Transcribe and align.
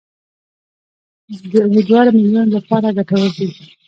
د 1.51 1.53
امیندواره 1.67 2.11
میرمنو 2.17 2.51
لپاره 2.57 2.87
ګټور 2.97 3.29
دي. 3.37 3.49